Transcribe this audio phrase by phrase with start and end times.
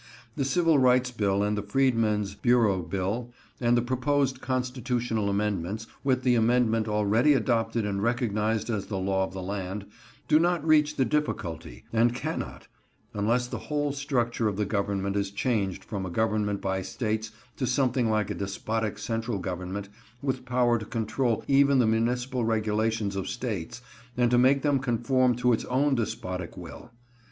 [0.35, 6.23] The Civil Rights Bill and the Freedmen's Bureau Bill and the proposed constitutional amendments, with
[6.23, 9.85] the amendment already adopted and recognized as the law of the land,
[10.27, 12.67] do not reach the difficulty, and cannot,
[13.13, 17.67] unless the whole structure of the government is changed from a government by States to
[17.67, 19.87] something like a despotic central government,
[20.19, 23.83] with power to control even the municipal regulations of States,
[24.17, 26.89] and to make them conform to its own despotic will.